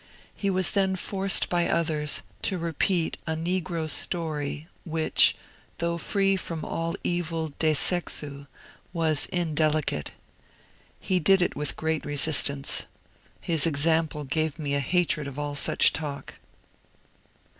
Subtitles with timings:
[0.35, 5.35] He was then forced by others to repeat a negro story which,
[5.77, 8.47] though free from all evil de sexu,
[8.93, 10.13] was indelicate.
[10.99, 12.87] He did it with great resistance.
[13.41, 16.33] His example gave me a hatred of all such talk.'